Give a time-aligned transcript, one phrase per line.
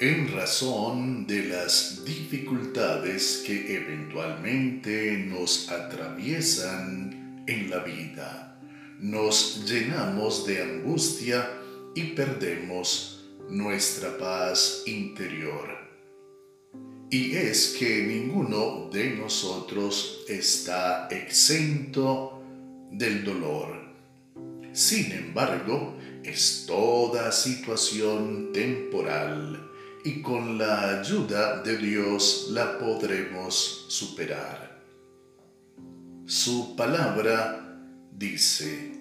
[0.00, 8.60] en razón de las dificultades que eventualmente nos atraviesan en la vida,
[9.00, 11.50] nos llenamos de angustia
[11.96, 15.76] y perdemos nuestra paz interior.
[17.10, 22.40] Y es que ninguno de nosotros está exento
[22.92, 23.94] del dolor.
[24.72, 29.68] Sin embargo, es toda situación temporal
[30.04, 34.82] y con la ayuda de Dios la podremos superar.
[36.26, 37.80] Su palabra
[38.12, 38.92] dice,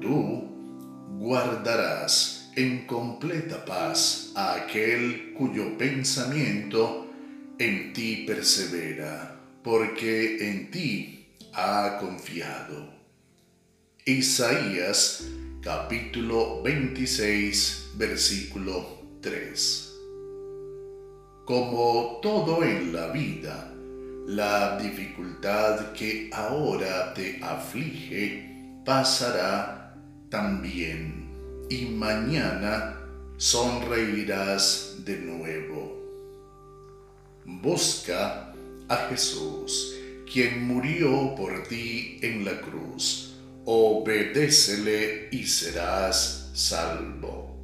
[0.00, 0.48] tú
[1.18, 7.06] guardarás en completa paz a aquel cuyo pensamiento
[7.58, 12.94] en ti persevera, porque en ti ha confiado.
[14.04, 15.24] Isaías
[15.62, 19.95] capítulo 26 versículo 3
[21.46, 23.72] como todo en la vida,
[24.26, 29.94] la dificultad que ahora te aflige pasará
[30.28, 31.30] también
[31.70, 33.00] y mañana
[33.36, 35.96] sonreirás de nuevo.
[37.44, 38.52] Busca
[38.88, 39.94] a Jesús,
[40.30, 43.36] quien murió por ti en la cruz.
[43.64, 47.55] Obedécele y serás salvo.